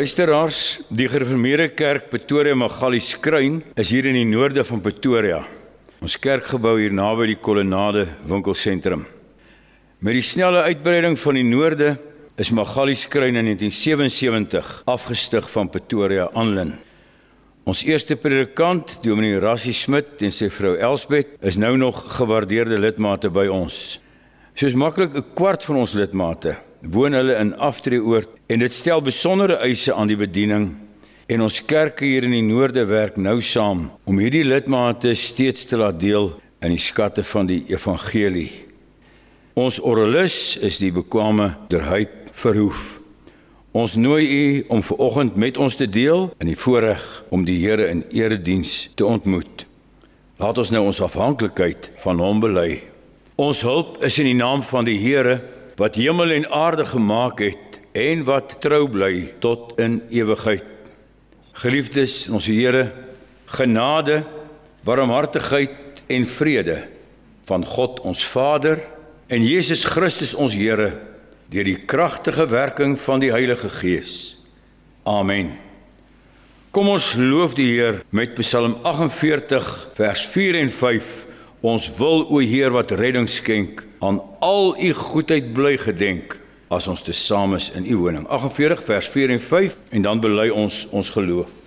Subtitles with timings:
[0.00, 5.42] Luisteraars, die Gereformeerde Kerk Pretoria Magalies Skruin is hier in die noorde van Pretoria.
[6.00, 9.02] Ons kerkgebou hier naby die Kolonnade winkelsentrum.
[10.00, 11.90] Met die snelle uitbreiding van die noorde
[12.40, 16.72] is Magalies Skruin in 1977 afgestig van Pretoria aanlyn.
[17.68, 23.28] Ons eerste predikant, Dominee Rassie Smit en sy vrou Elsbet, is nou nog gewaardeerde lidmate
[23.28, 24.00] by ons.
[24.56, 29.58] Soos maklik 'n kwart van ons lidmate woon hulle in Aftreeoord en dit stel besondere
[29.64, 30.70] eise aan die bediening
[31.30, 35.78] en ons kerke hier in die noorde werk nou saam om hierdie lidmate steeds te
[35.78, 36.32] laat deel
[36.64, 38.50] in die skatte van die evangelie.
[39.58, 42.98] Ons orrelis is die bekwame Derhyp Verhoef.
[43.76, 47.86] Ons nooi u om vanoggend met ons te deel in die voorreg om die Here
[47.86, 49.66] in erediens te ontmoet.
[50.42, 52.80] Laat ons nou ons afhanklikheid van hom bely.
[53.38, 55.38] Ons hulp is in die naam van die Here
[55.80, 60.66] wat hemel en aarde gemaak het en wat trou bly tot in ewigheid.
[61.56, 62.90] Geliefdes, ons Here,
[63.56, 64.20] genade,
[64.84, 66.82] barmhartigheid en vrede
[67.48, 68.82] van God ons Vader
[69.32, 70.92] en Jesus Christus ons Here
[71.50, 74.36] deur die kragtige werking van die Heilige Gees.
[75.08, 75.56] Amen.
[76.70, 81.16] Kom ons loof die Heer met Psalm 48 vers 4 en 5.
[81.60, 86.38] Ons wil o Heer wat redding skenk aan al u goedheid bly gedenk
[86.72, 88.24] as ons te saam is in u woning.
[88.32, 91.59] 48 vers 4 en 5 en dan bely ons ons geloof.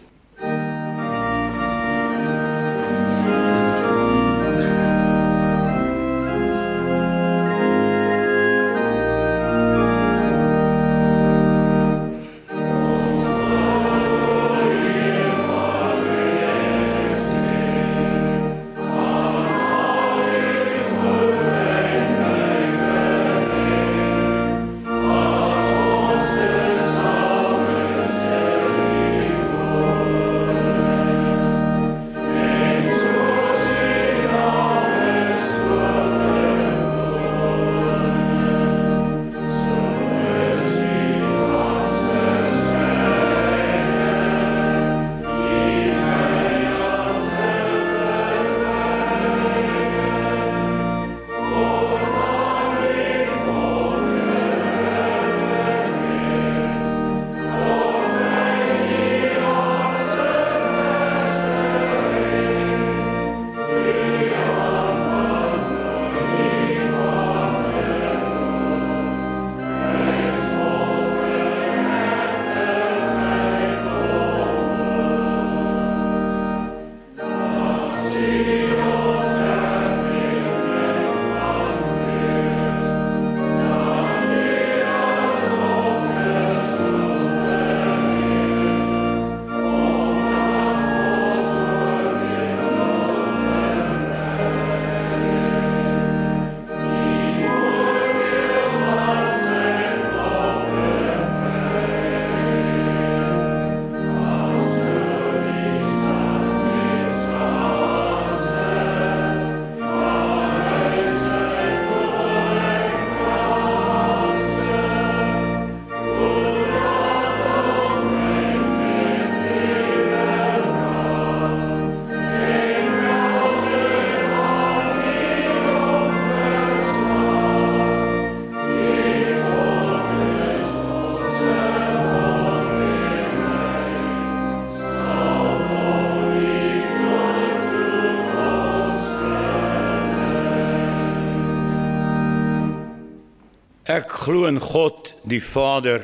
[143.93, 146.01] Ek glo in God, die Vader,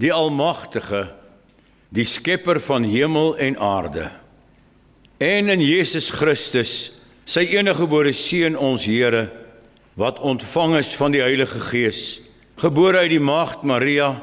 [0.00, 1.10] die Almagtige,
[1.92, 4.06] die skepper van hemel en aarde.
[5.20, 6.92] En in Jesus Christus,
[7.28, 9.26] sy eniggebore seun ons Here,
[10.00, 12.22] wat ontvang is van die Heilige Gees,
[12.62, 14.14] gebore uit die maagd Maria,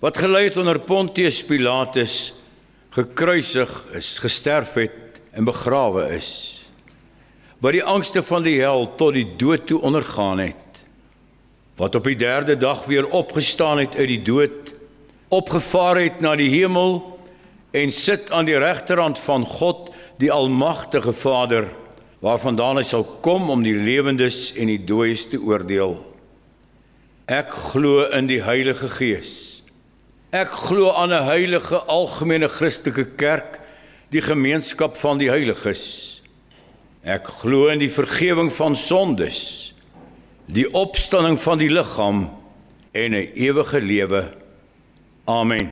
[0.00, 2.32] wat gelei het onder Pontius Pilatus,
[2.96, 6.30] gekruisig is, gesterf het en begrawe is.
[7.60, 10.65] Wat die angste van die hel tot die dood toe ondergaan het
[11.76, 14.74] wat op die derde dag weer opgestaan het uit die dood,
[15.28, 17.00] opgevaar het na die hemel
[17.76, 21.68] en sit aan die regterhand van God, die almagtige Vader,
[22.24, 25.98] waarvandaan hy sal kom om die lewendes en die dooies te oordeel.
[27.28, 29.60] Ek glo in die Heilige Gees.
[30.32, 33.60] Ek glo aan 'n heilige algemene Christelike kerk,
[34.10, 36.22] die gemeenskap van die heiliges.
[37.04, 39.65] Ek glo in die vergifnis van sondes
[40.46, 42.28] die opstanding van die liggaam
[42.92, 44.32] en 'n ewige lewe.
[45.24, 45.68] Amen.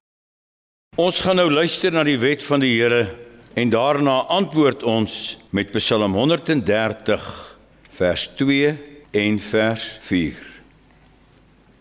[0.97, 3.15] Ons gaan nou luister na die wet van die Here
[3.55, 7.59] en daarna antwoord ons met Psalm 130
[7.91, 8.79] vers 2
[9.11, 10.35] en vers 4.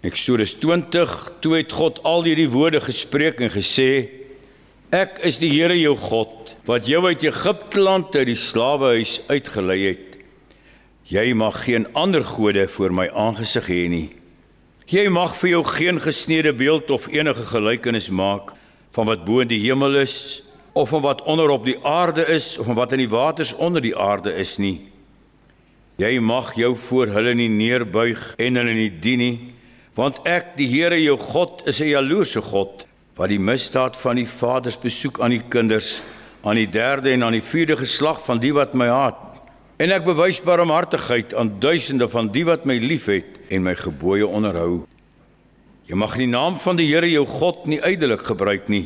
[0.01, 4.09] Eksodus 20: Toe het God al hierdie woorde gespreek en gesê:
[4.89, 9.79] Ek is die Here jou God wat jou uit Egipte land uit die slawehuis uitgelei
[9.87, 10.12] het.
[11.03, 14.09] Jy mag geen ander gode voor my aangesig hê nie.
[14.87, 18.53] Jy mag vir jou geen gesneede beeld of enige gelykenis maak
[18.95, 22.57] van wat bo in die hemel is of van wat onder op die aarde is
[22.57, 24.79] of van wat in die waters onder die aarde is nie.
[25.99, 29.35] Jy mag jou voor hulle nie neerbuig en hulle nie dien nie,
[29.93, 34.25] want ek, die Here jou God, is 'n jaloerse God wat die misdaad van die
[34.25, 36.01] vaders besoek aan die kinders,
[36.43, 39.32] aan die derde en aan die vierde geslag van die wat my haat.
[39.81, 44.83] En ek bewys barmhartigheid aan duisende van die wat my liefhet en my gebooie onderhou.
[45.89, 48.85] Jy mag die naam van die Here jou God nie ydelik gebruik nie,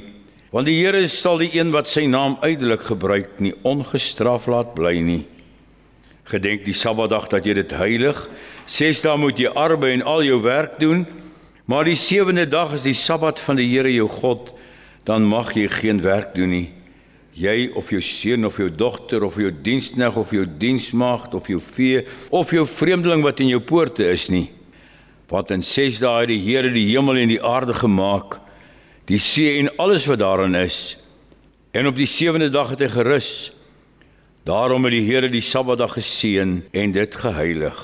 [0.55, 4.95] want die Here sal die een wat sy naam ydelik gebruik nie ongestraf laat bly
[5.03, 5.25] nie.
[6.27, 8.17] Gedenk die Sabbatdag dat jy dit heilig.
[8.67, 11.05] Ses dae moet jy arbei en al jou werk doen,
[11.67, 14.53] maar die sewende dag is die Sabbat van die Here jou God,
[15.07, 16.67] dan mag jy geen werk doen nie.
[17.37, 21.59] Jy of jou seun of jou dogter of jou diensknegt of jou diensmaagd of jou
[21.61, 24.47] vee of jou vreemdeling wat in jou poorte is nie
[25.27, 28.39] Want in 6 dae die Here die hemel en die aarde gemaak,
[29.11, 30.95] die see en alles wat daarin is.
[31.75, 33.31] En op die sewende dag het hy gerus.
[34.47, 37.83] Daarom het die Here die Sabbatdag geseën en dit geheilig.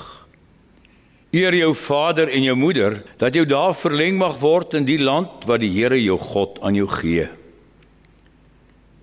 [1.34, 5.44] Eer jou vader en jou moeder dat jou dae verleng mag word in die land
[5.50, 7.28] wat die Here jou God aan jou gee.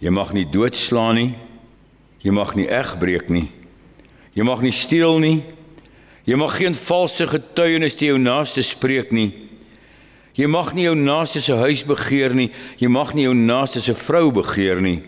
[0.01, 1.31] Jy mag nie doodslaan nie.
[2.21, 3.47] Jy mag nie egbreek nie.
[4.33, 5.41] Jy mag nie steel nie.
[6.25, 9.29] Jy mag geen valse getuienis te jou naaste spreek nie.
[10.37, 12.49] Jy mag nie jou naaste se huis begeer nie.
[12.79, 15.01] Jy mag nie jou naaste se vrou begeer nie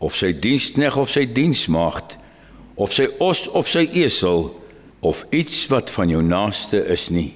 [0.00, 2.16] of sy dienskneg of sy diensmaagd
[2.80, 4.48] of sy os of sy esel
[5.04, 7.34] of iets wat van jou naaste is nie.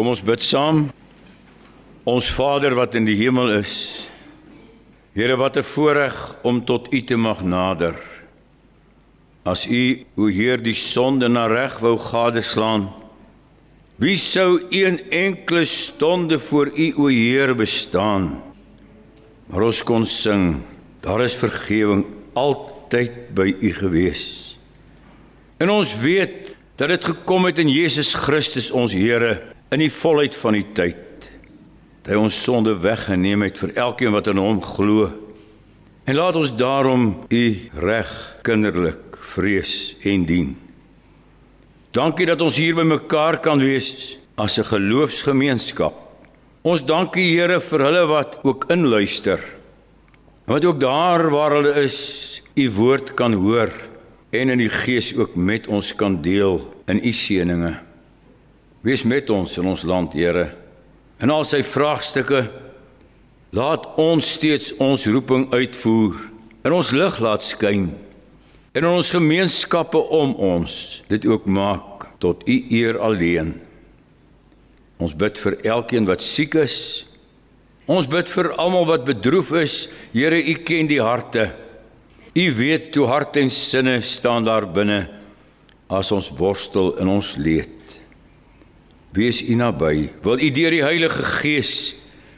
[0.00, 0.86] Kom ons bid saam.
[2.08, 4.06] Ons Vader wat in die hemel is.
[5.12, 8.00] Here wat 'n voorreg om tot U te mag nader.
[9.44, 12.88] As U o Heer die sonde na reg wou gadeslaan,
[13.98, 18.42] wie sou een enkele stonde voor U o Heer bestaan?
[19.48, 20.62] Maar ons kon sing,
[21.00, 24.56] daar is vergifnis altyd by U gewees.
[25.58, 30.36] En ons weet dat dit gekom het in Jesus Christus ons Here in die volheid
[30.36, 31.30] van die tyd
[32.00, 35.10] dat hy ons sonde weggeneem het vir elkeen wat in hom glo.
[36.08, 37.44] En laat ons daarom u
[37.76, 38.12] reg
[38.42, 40.54] kinderlik vrees en dien.
[41.92, 46.10] Dankie dat ons hier by mekaar kan wees as 'n geloofsgemeenskap
[46.60, 49.40] Ons dank U Here vir hulle wat ook inluister.
[50.44, 53.72] Wat ook daar waar hulle is, U woord kan hoor
[54.30, 57.78] en in die gees ook met ons kan deel in U seëninge.
[58.80, 60.50] Wees met ons in ons land, Here.
[61.20, 62.46] In al sy vraagstukke
[63.52, 66.16] laat ons steeds ons roeping uitvoer
[66.64, 67.90] en ons lig laat skyn
[68.78, 70.76] en ons gemeenskappe om ons
[71.10, 73.56] dit ook maak tot u eer alleen.
[75.00, 76.76] Ons bid vir elkeen wat siek is.
[77.90, 79.74] Ons bid vir almal wat bedroef is.
[80.14, 81.50] Here, u ken die harte.
[82.36, 85.02] U weet hoe hart en sinne staan daar binne
[85.90, 87.79] as ons worstel in ons leed.
[89.16, 90.10] Wees u naby.
[90.22, 91.96] Wil u deur die Heilige Gees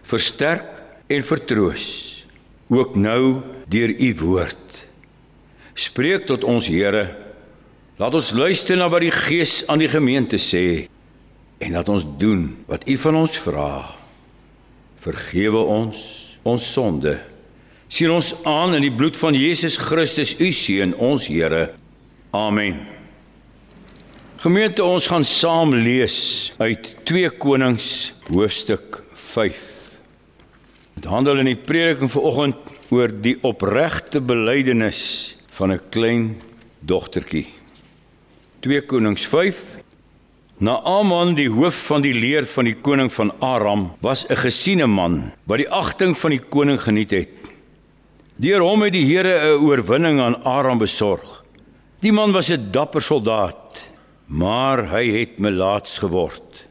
[0.08, 0.80] versterk
[1.12, 1.84] en vertroos
[2.72, 4.86] ook nou deur u woord.
[5.74, 7.10] Spreek tot ons Here.
[8.00, 10.88] Laat ons luister na wat die Gees aan die gemeente sê
[11.62, 13.72] en laat ons doen wat U van ons vra.
[15.02, 16.00] Vergewe ons
[16.42, 17.14] ons sonde.
[17.92, 21.68] Sien ons aan in die bloed van Jesus Christus, U seun, ons Here.
[22.34, 22.80] Amen.
[24.42, 29.60] Gemeente, ons gaan saam lees uit 2 Konings hoofstuk 5.
[30.96, 36.24] Dit handel in die prediking vanoggend oor die opregte belydenis van 'n klein
[36.80, 37.46] dogtertjie.
[38.66, 39.78] 2 Konings 5
[40.58, 45.32] Naaman die hoof van die leer van die koning van Aram was 'n gesiene man
[45.46, 47.52] wat die agting van die koning geniet het.
[48.36, 51.44] Deur hom het die Here 'n oorwinning aan Aram besorg.
[52.00, 53.91] Die man was 'n dapper soldaat,
[54.32, 56.64] maar hy het melaats geword.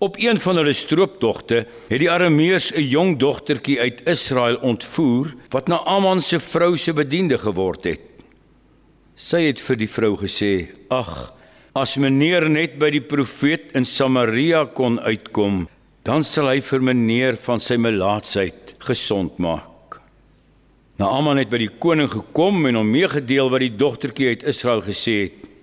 [0.00, 5.68] Op een van hulle strooptogte het die Arameërs 'n jong dogtertjie uit Israel ontvoer wat
[5.68, 8.00] na Aman se vrou se bediende geword het.
[9.14, 11.32] Sy het vir die vrou gesê: "Ag,
[11.74, 15.68] as meneer net by die profeet in Samaria kon uitkom,
[16.02, 20.00] dan sal hy vir meneer van sy melaatsheid gesond maak."
[20.98, 25.22] Naaman het by die koning gekom en hom meegedeel wat die dogtertjie uit Israel gesê
[25.22, 25.55] het.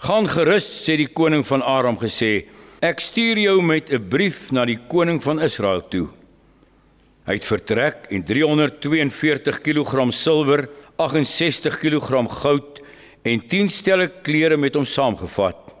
[0.00, 2.46] "Gaan gerus," sê die koning van Aram gesê.
[2.80, 6.08] Ek stuur jou met 'n brief na die koning van Israel toe.
[7.26, 12.80] Hy het vertrek en 342 kg silwer, 68 kg goud
[13.22, 15.74] en 10 stelle klere met hom saamgevat.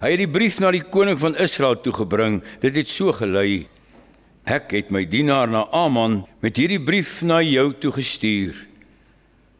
[0.00, 2.42] Hy het die brief na die koning van Israel toe gebring.
[2.62, 3.66] Dit het so gelei:
[4.46, 8.54] Ek het my dienaar na Aman met hierdie brief na jou toe gestuur.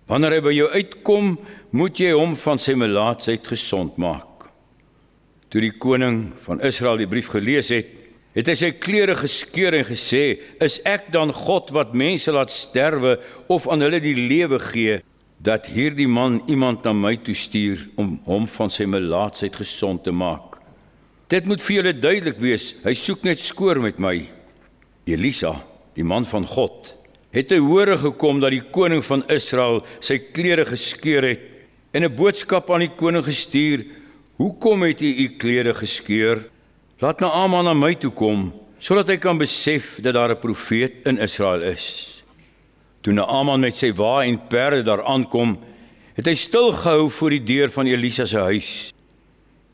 [0.08, 1.34] Wanneer hy by jou uitkom,
[1.70, 4.48] moet jy hom van sy melaatsheid gesond maak.
[5.52, 7.90] Toe die koning van Israel die brief gelees het,
[8.36, 13.18] het hy sy klere geskeur en gesê: "Is ek dan God wat mense laat sterwe
[13.48, 15.00] of aan hulle die lewe gee
[15.40, 20.10] dat hierdie man iemand na my toe stuur om hom van sy melaatsheid gesond te
[20.10, 20.60] maak?
[21.28, 24.24] Dit moet vir julle duidelik wees, hy soek net skoor met my."
[25.06, 26.94] Elisa, die man van God,
[27.32, 31.57] het te hore gekom dat die koning van Israel sy klere geskeur het
[31.92, 33.84] en 'n boodskap aan die koning gestuur
[34.38, 36.44] Hoekom het u u klere geskeur?
[37.02, 41.18] Laat Naaman na my toe kom sodat hy kan besef dat daar 'n profeet in
[41.18, 42.22] Israel is.
[43.02, 45.58] Toe Naaman met sy wa en perde daar aankom,
[46.14, 48.92] het hy stil gehou voor die deur van Elisa se huis.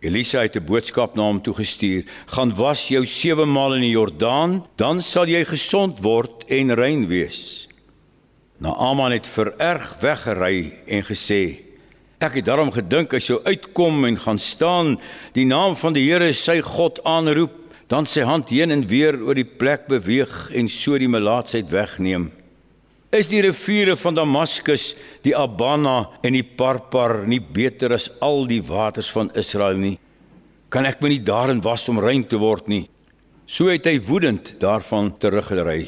[0.01, 3.91] Elisa het 'n boodskap na hom toe gestuur: "Gaan was jou 7 maal in die
[3.91, 7.69] Jordaan, dan sal jy gesond word en rein wees."
[8.59, 11.64] Naaman het vererg weggery en gesê:
[12.25, 14.95] Ek het daarom gedink as jy uitkom en gaan staan,
[15.37, 17.59] die naam van die Here sy God aanroep,
[17.93, 22.31] dan sy hand heen en weer oor die plek beweeg en so die melaatsheid wegneem.
[23.13, 28.63] Is die riviere van Damaskus, die Abana en die Parpar nie beter as al die
[28.65, 29.99] waters van Israel nie?
[30.73, 32.87] Kan ek my nie daarin was om rein te word nie?
[33.47, 35.85] So het hy woedend daarvan teruggery.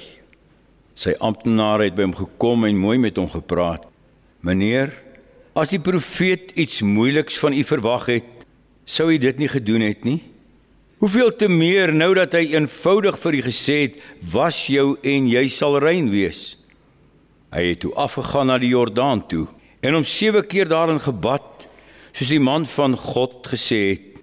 [0.92, 3.88] Sy amptenare het by hom gekom en mooi met hom gepraat.
[4.44, 4.92] Meneer,
[5.56, 8.32] As die profeet iets moeiliks van u verwag het,
[8.84, 10.18] sou hy dit nie gedoen het nie.
[11.00, 13.94] Hoeveel te meer nou dat hy eenvoudig vir u gesê het:
[14.32, 16.58] "Was jou en jy sal rein wees."
[17.52, 19.46] Hy het toe afgegaan na die Jordaan toe
[19.80, 21.68] en hom 7 keer daarin gebad,
[22.12, 24.20] soos die man van God gesê het.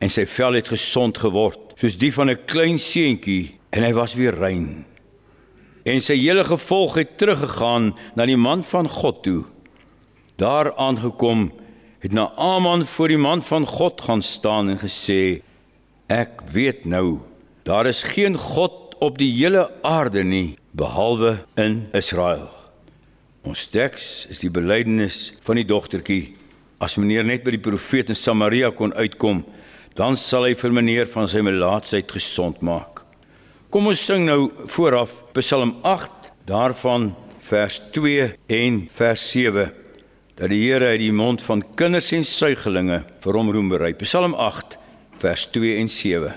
[0.00, 4.14] En sy vel het gesond geword, soos die van 'n klein seentjie, en hy was
[4.14, 4.84] weer rein.
[5.84, 9.44] En sy hele gevolg het teruggegaan na die man van God toe.
[10.40, 11.52] Daar aangekom
[11.98, 15.42] het Naaman voor die man van God gaan staan en gesê:
[16.06, 17.18] Ek weet nou,
[17.62, 22.48] daar is geen God op die hele aarde nie behalwe in Israel.
[23.44, 26.36] Ons teks is die belydenis van die dogtertjie.
[26.80, 29.42] As meneer net by die profeet in Samaria kon uitkom,
[29.94, 33.04] dan sal hy vir meneer van sy melaatsheid gesond maak.
[33.68, 37.10] Kom ons sing nou vooraf Psalm 8 daarvan
[37.44, 39.68] vers 2 en vers 7
[40.40, 43.92] dat die Here uit die mond van kinders en suigelinge vir hom roem berei.
[44.00, 44.78] Psalm 8
[45.20, 46.32] vers 2 en 7.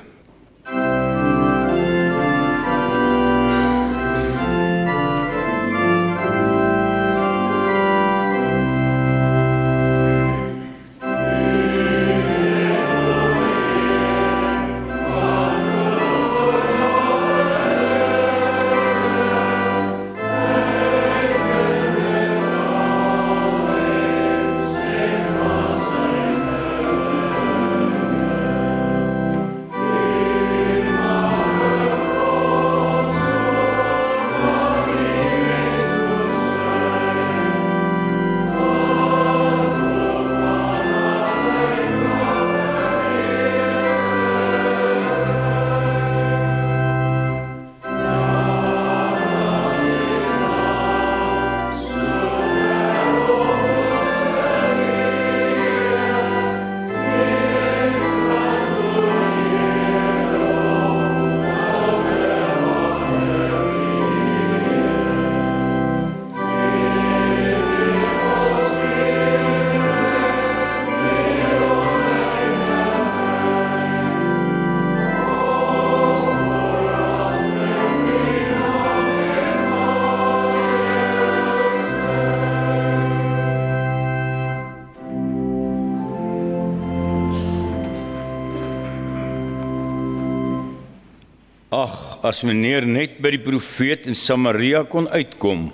[92.34, 95.68] As meneer net by die profeet in Samaria kon uitkom,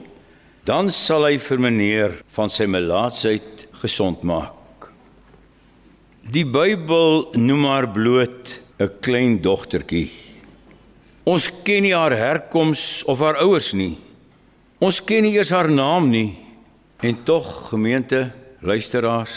[0.68, 4.90] dan sal hy vir meneer van sy melaatsheid gesond maak.
[6.30, 10.12] Die Bybel noem haar bloot 'n klein dogtertjie.
[11.24, 13.98] Ons ken nie haar herkoms of haar ouers nie.
[14.82, 16.38] Ons ken nie eers haar naam nie.
[17.02, 19.32] En tog, gemeente, luisteraars,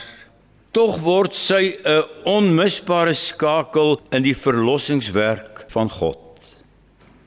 [0.72, 6.21] tog word sy 'n onmisbare skakel in die verlossingswerk van God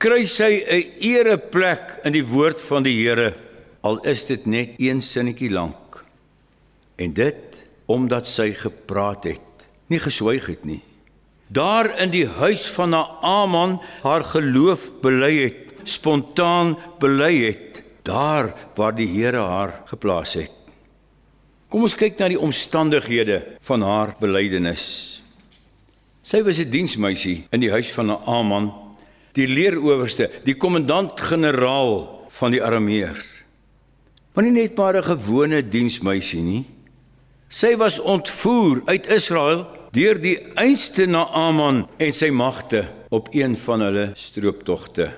[0.06, 3.34] kry sy 'n ereplek in die woord van die Here
[3.82, 6.06] al is dit net een sinnetjie lank.
[6.98, 10.82] En dit omdat sy gepraat het, nie geswyg het nie.
[11.50, 18.94] Daar in die huis van Naaman haar geloof bely het, spontaan bely het, daar waar
[18.96, 20.54] die Here haar geplaas het.
[21.70, 25.22] Kom ons kyk na die omstandighede van haar belydenis.
[26.22, 28.85] Sy was 'n diensmeisie in die huis van Naaman
[29.36, 31.96] die leeroowerste, die kommandant-generaal
[32.40, 33.26] van die Arameërs.
[34.36, 36.66] Maar nie net maar 'n gewone diensmeisie nie.
[37.50, 43.82] Sy was ontvoer uit Israel deur die einste Naaman en sy magte op een van
[43.82, 45.14] hulle strooptogte.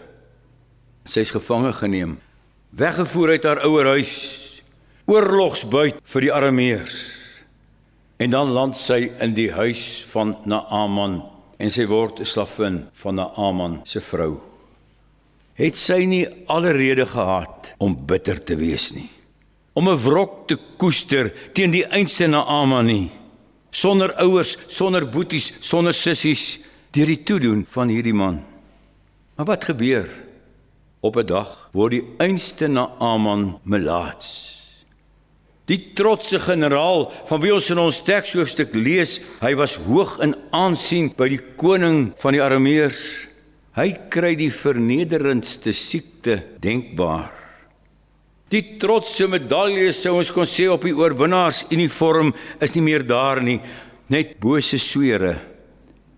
[1.06, 2.20] Sy is gevange geneem,
[2.70, 4.62] weggevoer uit haar ouer huis,
[5.06, 6.96] oorlogsbuit vir die Arameërs.
[8.18, 13.16] En dan land sy in die huis van Naaman en sy word 'n slavin van
[13.16, 14.40] Naaman se vrou.
[15.54, 19.10] Het sy nie alle rede gehad om bitter te wees nie.
[19.74, 23.12] Om 'n wrok te koester teen die einste Naaman nie.
[23.72, 26.60] Sonder ouers, sonder boeties, sonder sissies
[26.92, 28.44] deur die toedoen van hierdie man.
[29.36, 30.10] Maar wat gebeur?
[31.02, 34.47] Op 'n dag word die einste Naaman melaats.
[35.68, 41.10] Die trotse generaal van wie ons in ons tekshoofstuk lees, hy was hoog in aansien
[41.18, 43.02] by die koning van die Arameërs.
[43.76, 47.34] Hy kry die vernederendste siekte denkbaar.
[48.48, 52.32] Die trotse medalje sou ons kon sê op die oorwinnaars uniform
[52.64, 53.60] is nie meer daar nie,
[54.08, 55.34] net bose swere.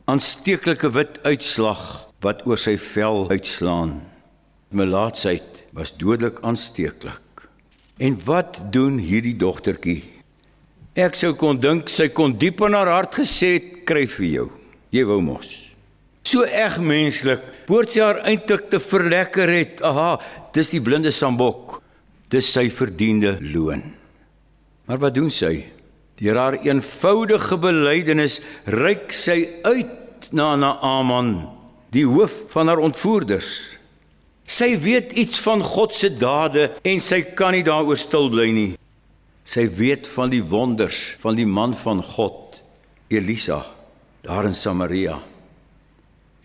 [0.09, 1.81] Aansteeklike wit uitslag
[2.21, 3.97] wat oor sy vel uitslaan.
[4.77, 7.17] Melaatsheid was dodelik aansteeklik.
[7.99, 10.01] En wat doen hierdie dogtertjie?
[10.99, 14.45] Ek sou kon dink sy kon diep in haar hart gesê het kry vir jou.
[14.95, 15.49] Jy wou mos.
[16.23, 19.83] So eg menslik, behoort sy haar eintlik te verlekker het.
[19.85, 20.17] Aha,
[20.55, 21.79] dis die blinde sambok.
[22.31, 23.83] Dis sy verdiende loon.
[24.87, 25.69] Maar wat doen sy?
[26.19, 31.33] Deur haar eenvoudige belydenis reik sy uit na Naaman,
[31.95, 33.78] die hoof van haar ontvoerders.
[34.49, 38.71] Sy weet iets van God se dade en sy kan nie daaroor stil bly nie.
[39.45, 42.57] Sy weet van die wonders van die man van God,
[43.13, 43.61] Elisa,
[44.25, 45.19] daar in Samaria.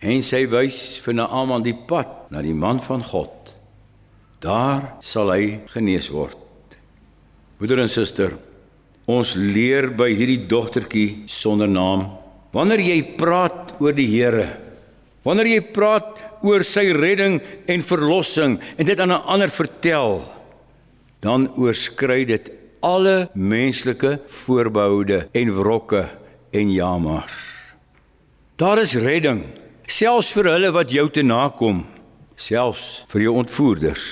[0.05, 3.55] En sy wys vir Naaman die pad na die man van God.
[4.41, 6.37] Daar sal hy genees word.
[7.57, 8.35] Broeder en suster,
[9.09, 12.09] ons leer by hierdie dogtertjie sonder naam.
[12.53, 14.45] Wanneer jy praat oor die Here,
[15.25, 20.21] wanneer jy praat oor sy redding en verlossing en dit aan 'n ander vertel,
[21.21, 26.09] dan oorskry dit alle menslike voorbehoude en wrokke
[26.51, 27.25] en jammer.
[28.55, 29.43] Daar is redding,
[29.87, 31.85] selfs vir hulle wat jou te nakom,
[32.35, 34.05] selfs vir jou ontvoerders.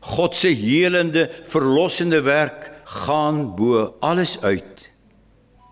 [0.00, 4.90] God se helende, verlossende werk gaan bo alles uit.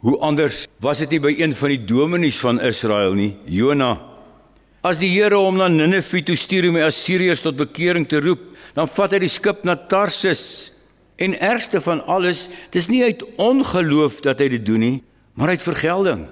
[0.05, 4.08] Hoe anders was dit nie by een van die dominees van Israel nie, Jona.
[4.87, 8.45] As die Here hom na Ninive toe stuur om die Assiriërs tot bekering te roep,
[8.77, 10.71] dan vat hy die skip na Tarsis.
[11.19, 14.99] En ergste van alles, dis nie uit ongeloof dat hy dit doen nie,
[15.35, 16.29] maar uit vergelding.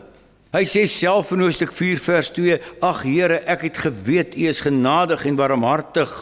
[0.54, 4.62] Hy sê self in Hoofstuk 4 vers 2: "Ag Here, ek het geweet U is
[4.62, 6.12] genadig en barmhartig.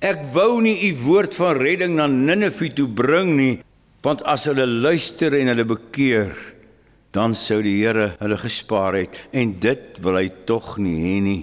[0.00, 3.60] Ek wou nie U woord van redding na Ninive toe bring nie,
[4.02, 6.32] want as hulle luister en hulle bekeer,
[7.16, 11.42] dan sou die Here hulle gespaar het en dit wil hy tog nie hê nie.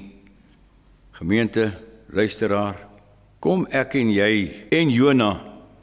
[1.18, 1.72] Gemeente,
[2.14, 2.78] luisteraar,
[3.44, 4.34] kom ek en jy
[4.74, 5.32] en Jona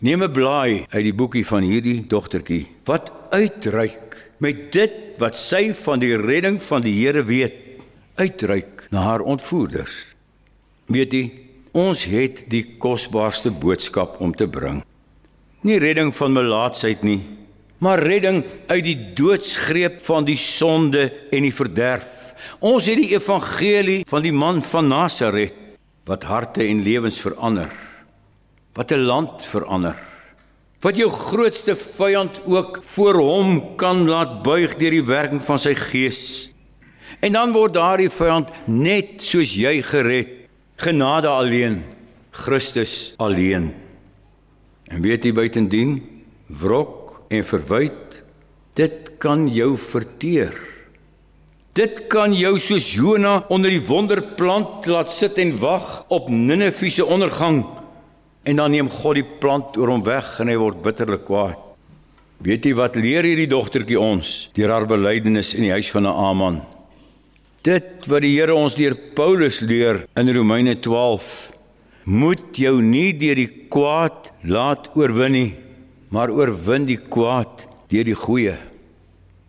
[0.00, 5.72] neem 'n blaai uit die boekie van hierdie dogtertjie wat uitreik met dit wat sy
[5.72, 7.82] van die redding van die Here weet,
[8.16, 10.06] uitreik na haar ontvoerders.
[10.86, 11.32] Weet jy,
[11.72, 14.82] ons het die kosbaarste boodskap om te bring
[15.66, 17.20] nie redding van melaatsheid nie,
[17.80, 22.34] maar redding uit die doodsgreep van die sonde en die verderf.
[22.60, 25.56] Ons het die evangelie van die man van Nasaret
[26.08, 27.72] wat harte en lewens verander.
[28.76, 29.96] Wat 'n land verander.
[30.80, 35.74] Wat jou grootste vyand ook voor hom kan laat buig deur die werking van sy
[35.74, 36.50] gees.
[37.20, 40.28] En dan word daardie vyand net soos jy gered.
[40.76, 41.84] Genade alleen,
[42.30, 43.74] Christus alleen.
[44.88, 46.00] En weet jy buitendien,
[46.46, 46.99] wrok
[47.30, 48.20] en verwyd,
[48.78, 50.54] dit kan jou verteer.
[51.78, 57.06] Dit kan jou soos Jona onder die wonderplant laat sit en wag op Ninive se
[57.06, 57.62] ondergang.
[58.42, 61.60] En dan neem God die plant oor hom weg en hy word bitterlik kwaad.
[62.40, 66.16] Weet jy wat leer hierdie dogtertjie ons deur haar belydenis in die huis van 'n
[66.30, 66.62] Aman?
[67.62, 71.52] Dit wat die Here ons deur Paulus leer in Romeine 12
[72.04, 75.54] moet jou nie deur die kwaad laat oorwin nie,
[76.10, 78.56] maar oorwin die kwaad deur die goeie.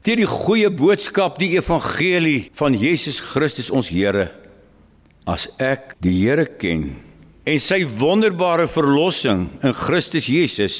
[0.05, 4.29] Deur die goeie boodskap, die evangelie van Jesus Christus ons Here.
[5.29, 6.91] As ek die Here ken
[7.45, 10.75] en sy wonderbare verlossing in Christus Jesus,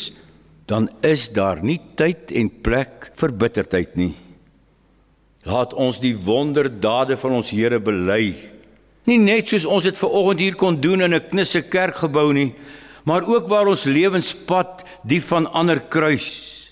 [0.70, 4.14] dan is daar nie tyd en plek vir bitterheid nie.
[5.50, 8.52] Laat ons die wonderdade van ons Here bely
[9.10, 12.54] Nie net soos ons dit ver oggend hier kon doen in 'n knisse kerkgebou nie,
[13.04, 16.72] maar ook waar ons lewenspad die van ander kruis.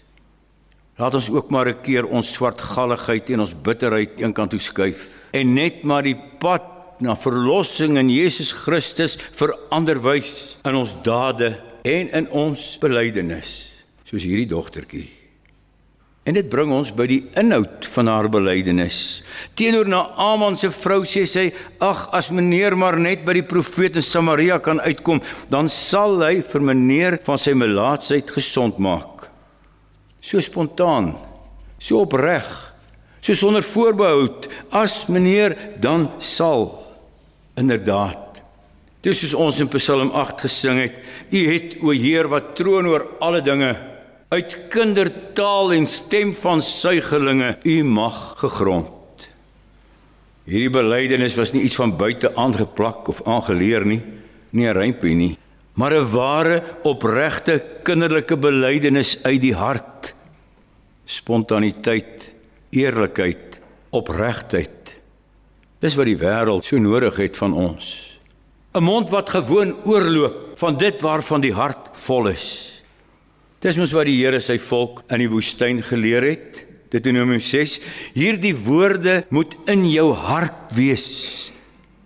[1.00, 5.54] Laat ons ook maar 'n keer ons swartgalligheid en ons bitterheid eenkant toe skuif en
[5.54, 6.64] net maar die pad
[7.00, 13.72] na verlossing in Jesus Christus verander wys in ons dade en in ons belydenis,
[14.04, 15.19] soos hierdie dogtertjie.
[16.30, 19.24] En dit bring ons by die inhoud van haar belydenis.
[19.58, 21.48] Teenoor Naaman se vrou sê sy:
[21.82, 26.42] "Ag, as meneer maar net by die profeet in Samaria kan uitkom, dan sal hy
[26.42, 29.26] vir meneer van sy melaatsheid gesond maak."
[30.22, 31.16] So spontaan,
[31.80, 32.46] so opreg,
[33.22, 36.86] so sonder voorbehoud, as meneer dan sal
[37.58, 38.42] inderdaad.
[39.02, 43.08] Dis soos ons in Psalm 8 gesing het: "U het o Heer wat troon oor
[43.20, 43.89] alle dinge."
[44.30, 49.26] Uit kindertaal en stem van suigelinge u mag gegrond.
[50.46, 54.02] Hierdie belydenis was nie iets van buite aangeplak of aangeleer nie,
[54.50, 55.38] nie 'n rympie nie,
[55.74, 60.14] maar 'n ware opregte kinderlike belydenis uit die hart.
[61.06, 62.34] Spontaniteit,
[62.70, 64.96] eerlikheid, opregtheid.
[65.80, 68.18] Dis wat die wêreld so nodig het van ons.
[68.74, 72.69] 'n Mond wat gewoon oorloop van dit waarvan die hart vol is.
[73.60, 76.62] Dis mos wat die Here sy volk in die woestyn geleer het.
[76.94, 77.80] Deuteronomium 6:
[78.16, 81.52] Hierdie woorde moet in jou hart wees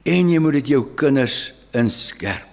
[0.04, 2.50] en jy moet dit jou kinders inskerp.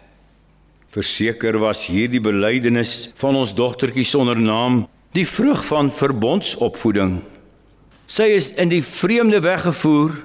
[0.90, 4.84] Verseker was hierdie belydenis van ons dogtertjie sonder naam
[5.14, 7.20] die vrug van verbondsopvoeding.
[8.10, 10.16] Sy is in die vreemde weggevoer.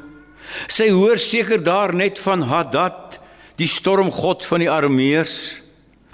[0.70, 3.20] Sy hoor seker daar net van Hadad,
[3.62, 5.38] die stormgod van die Arameërs.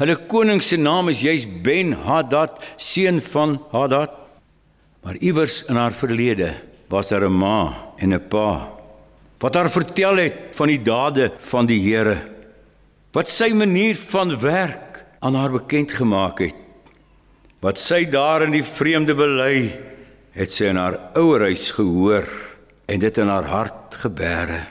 [0.02, 4.16] Hulle koning se naam is juis Ben Hadad, seun van Hadad.
[5.06, 6.56] Maar iewers in haar verlede
[6.90, 8.82] was daar 'n ma en 'n pa
[9.42, 12.18] wat haar vertel het van die dade van die Here.
[13.12, 16.56] Wat sy manier van werk aan haar bekend gemaak het.
[17.62, 19.72] Wat sy daar in die vreemde bely
[20.38, 22.30] het sy in haar ouerhuis gehoor
[22.88, 24.62] en dit in haar hart gebere.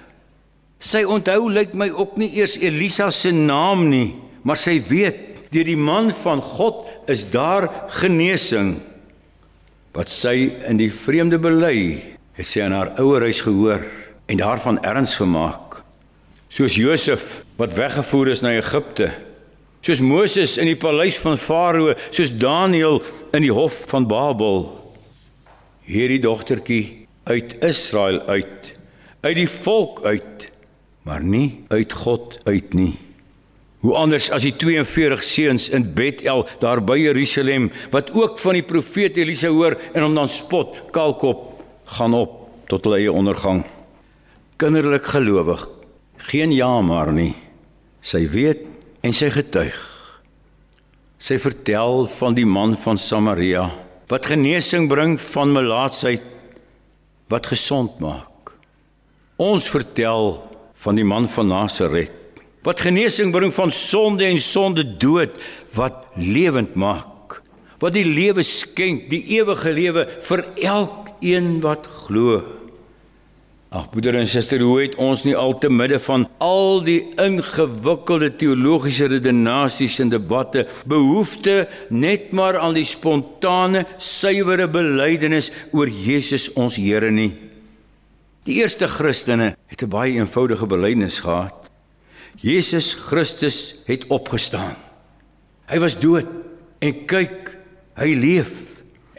[0.78, 5.66] Sy onthou lyk my ook nie eers Elisa se naam nie, maar sy weet deur
[5.66, 7.68] die man van God is daar
[8.00, 8.79] genesing.
[9.94, 11.98] Wat sy in die vreemde bely,
[12.38, 13.83] het sy aan haar ouerhuis gehoor
[14.31, 15.81] en daarvan erns gemaak.
[16.50, 19.11] Soos Josef wat weggevoer is na Egipte,
[19.83, 23.00] soos Moses in die paleis van Farao, soos Daniël
[23.35, 24.68] in die hof van Babel.
[25.87, 28.72] Hierdie dogtertjie uit Israel uit,
[29.20, 30.50] uit die volk uit,
[31.03, 32.94] maar nie uit God uit nie.
[33.80, 38.66] Hoe anders as die 42 seuns in Bethel daar by Jerusalem wat ook van die
[38.66, 41.62] profeet Elisa hoor en hom dan spot, kalkop
[41.96, 42.36] gaan op
[42.68, 43.64] tot hulle eie ondergang.
[44.60, 45.64] Kinderlik gelowig,
[46.28, 47.32] geen ja maar nie.
[48.04, 48.66] Sy weet
[49.00, 49.78] en sy getuig.
[51.20, 53.66] Sy vertel van die man van Samaria
[54.10, 56.24] wat genesing bring van melaatsheid
[57.30, 58.56] wat gesond maak.
[59.40, 60.34] Ons vertel
[60.82, 62.19] van die man van Nasaret
[62.66, 65.36] wat genesing bring van sonde en sonde dood
[65.76, 67.40] wat lewend maak.
[67.80, 72.42] Wat die lewe skenk, die ewige lewe vir elkeen wat glo.
[73.70, 78.32] Ag broeder en suster, hoe het ons nie al te midde van al die ingewikkelde
[78.40, 86.80] teologiese redenasies en debatte behoefte net maar aan die spontane, suiwere belydenis oor Jesus ons
[86.82, 87.30] Here nie.
[88.48, 91.59] Die eerste Christene het 'n baie eenvoudige belydenis gehad.
[92.38, 94.76] Jesus Christus het opgestaan.
[95.70, 96.28] Hy was dood
[96.82, 97.54] en kyk,
[98.00, 98.52] hy leef.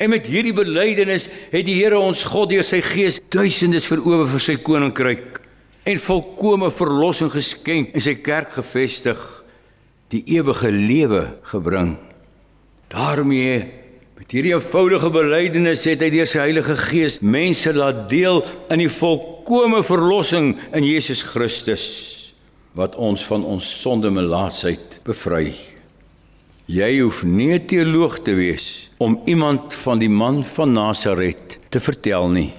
[0.02, 4.44] En met hierdie belydenis het die Here ons God deur sy Gees duisendes verower vir
[4.44, 5.42] sy koninkryk
[5.86, 9.20] en volkomme verlossing geskenk en sy kerk gevestig,
[10.14, 11.98] die ewige lewe gebring.
[12.92, 13.62] daarmee
[14.20, 18.92] met hierdie eenvoudige belydenis het hy deur sy Heilige Gees mense laat deel in die
[18.92, 22.11] volkomme verlossing in Jesus Christus
[22.78, 25.52] wat ons van ons sonde melaatsheid bevry.
[26.72, 31.80] Jy hoef nie 'n teoloog te wees om iemand van die man van Nasaret te
[31.80, 32.54] vertel nie.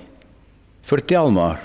[0.83, 1.63] Vertel maar.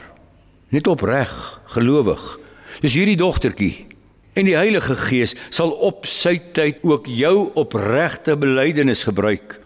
[0.70, 2.40] Net opreg, gelowig.
[2.82, 3.86] Dis hierdie dogtertjie
[4.34, 9.62] en die Heilige Gees sal op sy tyd ook jou opregte belydenis gebruik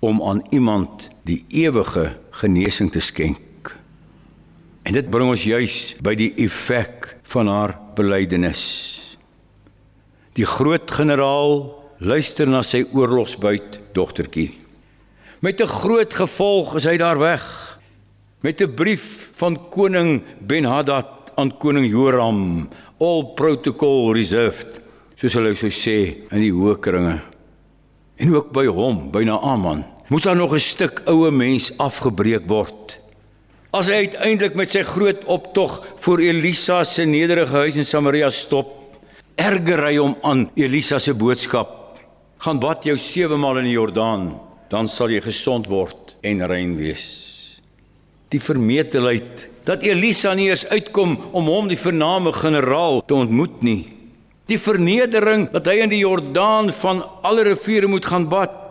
[0.00, 3.47] om aan iemand die ewige genesing te skenk.
[4.88, 8.62] En dit bring ons juis by die effek van haar belydenis.
[10.32, 11.60] Die groot generaal
[12.00, 14.54] luister na sy oorlogsbuit dogtertjie.
[15.44, 17.44] Met 'n groot gevolg is hy daar weg.
[18.40, 24.80] Met 'n brief van koning Ben-Hadad aan koning Joram, all protocol reserved,
[25.16, 27.20] soos hulle sou sê in die hoë kringe.
[28.16, 32.97] En ook by hom, by Naaman, moes daar nog 'n stuk oue mens afgebreek word.
[33.78, 38.72] As hy uiteindelik met sy groot optog voor Elisa se nederige huis in Samaria stop,
[39.38, 41.76] erger hy hom aan Elisa se boodskap
[42.42, 44.32] gaan bad jou 7 maal in die Jordaan,
[44.70, 47.06] dan sal jy gesond word en rein wees.
[48.30, 53.80] Die vermetelheid dat Elisa nie eens uitkom om hom die vername generaal te ontmoet nie.
[54.50, 58.67] Die vernedering dat hy in die Jordaan van alle riviere moet gaan bad.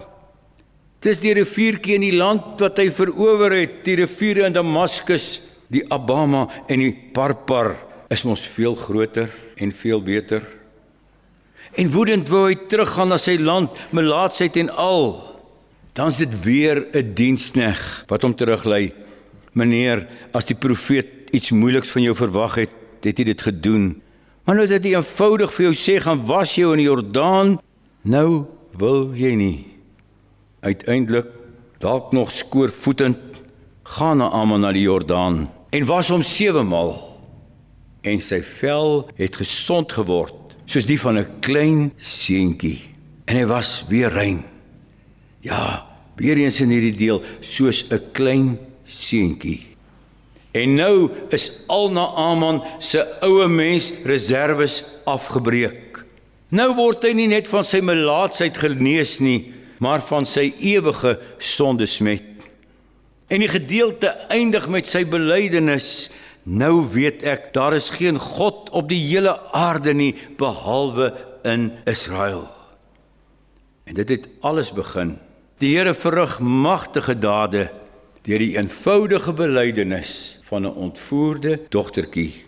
[1.06, 5.38] Dis die riviertjie in die land wat hy verower het, die riviere in Damaskus,
[5.70, 7.76] die Abama en die Parpar
[8.10, 9.30] is mos veel groter
[9.62, 10.42] en veel beter.
[11.78, 15.12] En woedend wou hy teruggaan na sy land, melaatsheid en al.
[15.94, 18.94] Dan is dit weer 'n dienskneg wat hom teruglei.
[19.54, 22.70] Meneer, as die profeet iets moeiliks van jou verwag het,
[23.04, 24.02] het hy dit gedoen.
[24.46, 27.60] Maar nou dat hy eenvoudig vir jou sê gaan was jou in die Jordaan,
[28.02, 28.46] nou
[28.78, 29.77] wil jy nie.
[30.60, 31.26] Uiteindelik
[31.78, 33.18] dalk nog skoorvoetend
[33.84, 36.96] gaan na Aman na die Jordaan en was hom 7 maal
[38.08, 42.80] en sy vel het gesond geword soos die van 'n klein seentjie
[43.26, 44.44] en hy was weer rein.
[45.42, 49.62] Ja, weer eens in hierdie deel soos 'n klein seentjie.
[50.52, 56.06] En nou is al na Aman se oue mens reserves afgebreek.
[56.50, 62.24] Nou word hy nie net van sy melaatsheid genees nie, maar van sy ewige sondesmet.
[63.28, 66.10] En die gedeelte eindig met sy belydenis
[66.48, 71.10] Nou weet ek daar is geen God op die hele aarde nie behalwe
[71.44, 72.46] in Israel.
[73.84, 75.18] En dit het alles begin.
[75.60, 77.68] Die Here verrig magtige dade
[78.24, 82.44] deur die eenvoudige belydenis van 'n ontvoerde dogtertjie.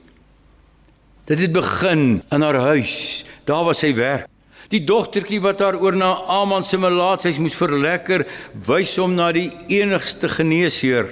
[1.26, 4.28] Dit het begin in haar huis, daar waar sy werk.
[4.70, 9.50] Die dogtertjie wat haar oor na Aman se melaatsheid moes verlekker, wys hom na die
[9.74, 11.10] enigste geneesheer,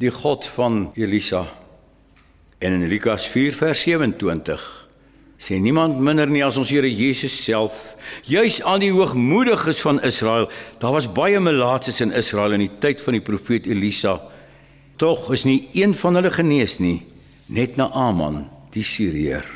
[0.00, 1.44] die God van Elisa.
[2.58, 4.66] En in Lukas 4 vers 27
[5.38, 7.94] sê niemand minder nie as ons Here Jesus self,
[8.26, 10.48] juis aan die hoogmoediges van Israel.
[10.82, 14.16] Daar was baie melaatses in Israel in die tyd van die profeet Elisa.
[14.98, 17.04] Tog is nie een van hulle genees nie,
[17.46, 19.46] net Naaman, die Siriër.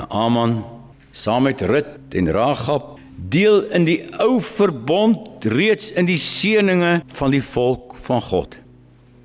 [0.00, 0.62] Naaman
[1.14, 2.98] saam met Rut en Ragab
[3.30, 8.58] deel in die ou verbond reeds in die seëninge van die volk van God.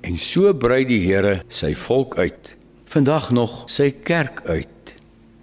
[0.06, 2.54] En so brei die Here sy volk uit,
[2.90, 4.68] vandag nog sy kerk uit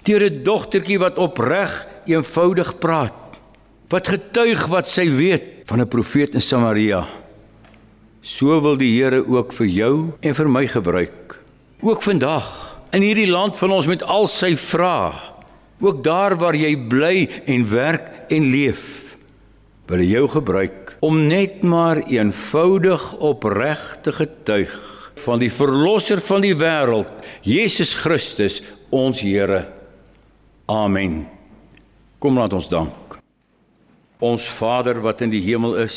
[0.08, 1.72] deur 'n dogtertjie wat opreg
[2.08, 3.40] eenvoudig praat
[3.92, 7.08] wat getuig wat sy weet van 'n profeet in Samaria
[8.22, 11.40] so wil die Here ook vir jou en vir my gebruik
[11.82, 15.12] ook vandag in hierdie land van ons met al sy vrae
[15.80, 19.18] ook daar waar jy bly en werk en leef
[19.88, 24.76] wil hy jou gebruik om net maar eenvoudig opreg te getuig
[25.24, 27.12] van die verlosser van die wêreld
[27.46, 29.66] Jesus Christus ons Here
[30.68, 31.22] Amen.
[32.20, 33.16] Kom laat ons dank.
[34.20, 35.96] Ons Vader wat in die hemel is.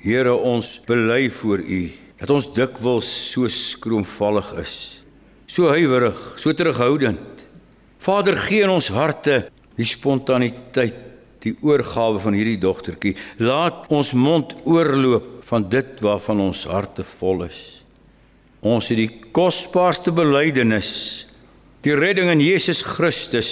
[0.00, 1.80] Here, ons bely voor U
[2.16, 4.72] dat ons dikwels so skroomvallig is.
[5.52, 7.35] So huiwerig, so terughoudend.
[8.06, 11.02] Vader, gee in ons harte die spontaniteit,
[11.42, 13.14] die oorgawe van hierdie dogtertjie.
[13.42, 17.60] Laat ons mond oorloop van dit waarvan ons harte vol is.
[18.66, 20.90] Ons het die kosbaarste belydenis
[21.86, 23.50] die redding in Jesus Christus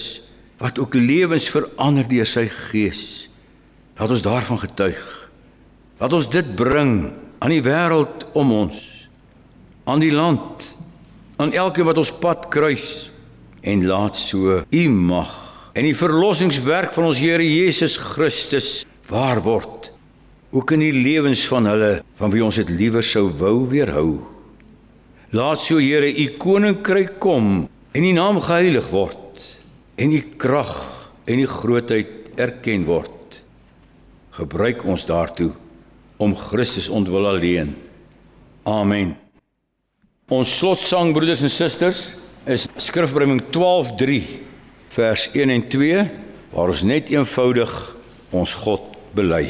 [0.58, 3.28] wat ook lewens verander deur sy gees.
[3.98, 5.02] Laat ons daarvan getuig.
[6.00, 7.12] Laat ons dit bring
[7.42, 8.78] aan die wêreld om ons,
[9.86, 10.66] aan die land,
[11.38, 13.13] aan elkeen wat ons pad kruis
[13.64, 15.32] en laat so u mag
[15.74, 19.90] en die verlossingswerk van ons Here Jesus Christus waar word
[20.54, 24.20] ook in die lewens van hulle van wie ons dit liewer sou wou weerhou.
[25.34, 29.42] Laat so Here u koninkryk kom en u naam geheilig word
[29.98, 30.76] en u krag
[31.26, 33.40] en u grootheid erken word.
[34.38, 35.50] Gebruik ons daartoe
[36.22, 37.74] om Christus ontwil alleen.
[38.62, 39.16] Amen.
[40.30, 42.12] Ons slotsang broeders en susters
[42.46, 44.22] is Skrifbreuke 12:3
[44.88, 46.10] vers 1 en 2
[46.50, 47.72] waar ons net eenvoudig
[48.30, 48.80] ons God
[49.16, 49.48] bely.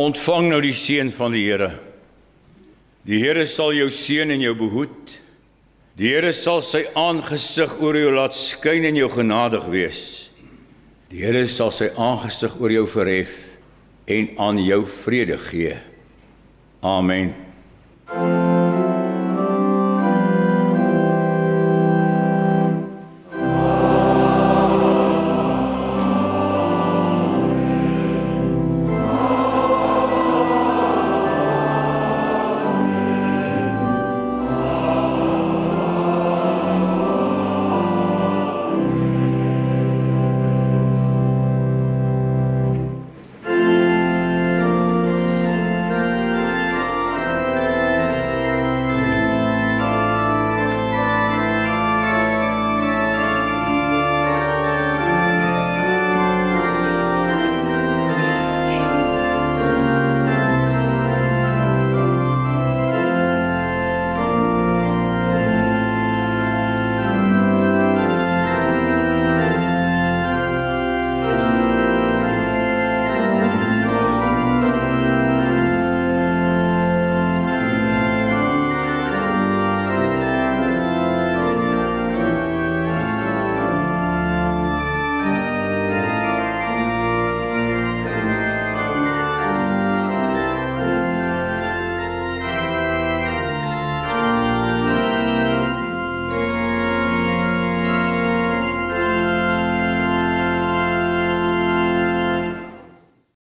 [0.00, 1.74] Ontvang nou die seën van die Here.
[3.04, 5.12] Die Here sal jou seën en jou behoed.
[5.98, 10.02] Die Here sal sy aangesig oor jou laat skyn en jou genadig wees.
[11.10, 13.34] Die Here sal sy aangesig oor jou verhef
[14.10, 15.76] en aan jou vrede gee.
[16.86, 17.34] Amen.